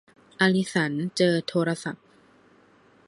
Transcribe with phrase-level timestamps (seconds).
[0.39, 2.05] อลิสันเจอโทรศัพท์